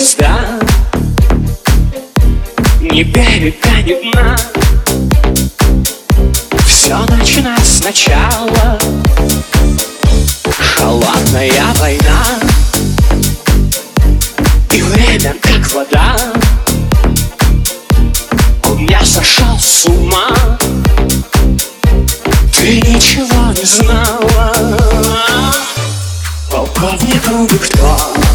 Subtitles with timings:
[0.00, 0.58] звезда.
[2.80, 3.94] Не берега, ни
[6.66, 8.78] Все начинать сначала.
[10.76, 12.24] Холодная война.
[14.72, 16.16] И время как вода.
[18.64, 20.30] У меня сошел с ума.
[22.58, 24.54] Ты ничего не знала.
[26.50, 28.29] Полковник Рубик кто?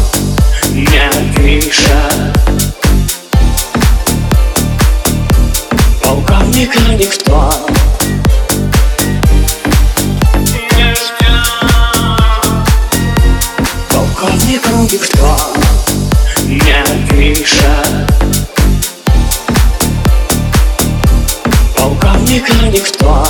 [7.06, 7.52] Никто.
[13.88, 15.38] Полковнику никто
[16.46, 17.64] не пишет.
[21.76, 23.24] Полковника никто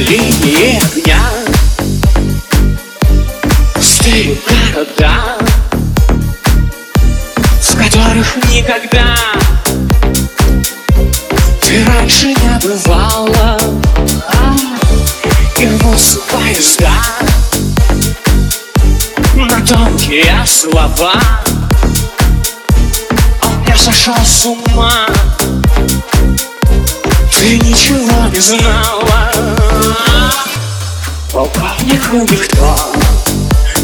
[0.00, 1.20] линии огня
[3.74, 5.38] Пустые города
[7.60, 9.14] В которых никогда
[11.62, 13.58] Ты раньше не бывала.
[14.28, 14.56] А,
[15.58, 16.92] И рвутся поезда
[19.34, 21.14] На тонкие слова.
[23.66, 25.06] Я сошел с ума.
[27.38, 29.32] Ты ничего не знала.
[31.32, 32.76] Полковнику никто.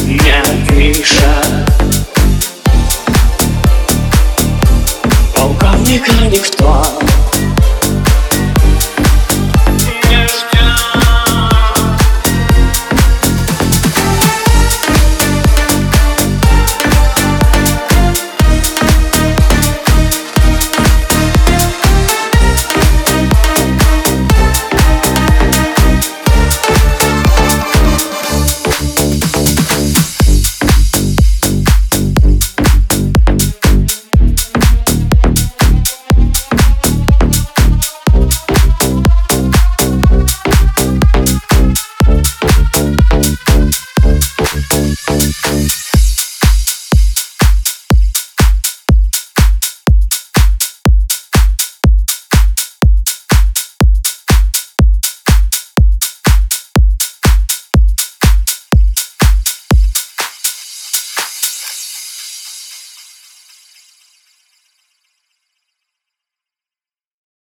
[0.04, 1.46] Не пишет
[5.34, 7.15] Полковника никто